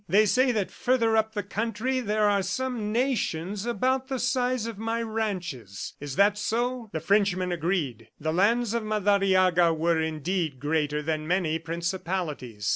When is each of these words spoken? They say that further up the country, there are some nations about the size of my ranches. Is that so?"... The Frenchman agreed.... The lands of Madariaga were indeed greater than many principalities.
They 0.09 0.25
say 0.25 0.51
that 0.53 0.71
further 0.71 1.15
up 1.15 1.33
the 1.35 1.43
country, 1.43 1.99
there 1.99 2.27
are 2.27 2.41
some 2.41 2.91
nations 2.91 3.67
about 3.67 4.07
the 4.07 4.17
size 4.17 4.65
of 4.65 4.79
my 4.79 4.99
ranches. 5.03 5.93
Is 5.99 6.15
that 6.15 6.39
so?"... 6.39 6.89
The 6.91 6.99
Frenchman 6.99 7.51
agreed.... 7.51 8.07
The 8.19 8.33
lands 8.33 8.73
of 8.73 8.81
Madariaga 8.81 9.75
were 9.77 10.01
indeed 10.01 10.59
greater 10.59 11.03
than 11.03 11.27
many 11.27 11.59
principalities. 11.59 12.67